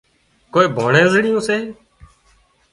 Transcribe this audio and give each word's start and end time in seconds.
ڪوئي 0.53 0.67
ڀانڻزڙيون 0.77 1.35
سي 1.47 1.57